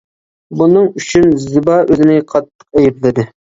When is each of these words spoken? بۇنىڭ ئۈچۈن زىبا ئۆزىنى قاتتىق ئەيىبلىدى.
بۇنىڭ 0.61 0.87
ئۈچۈن 1.01 1.35
زىبا 1.43 1.77
ئۆزىنى 1.83 2.17
قاتتىق 2.35 2.81
ئەيىبلىدى. 2.83 3.29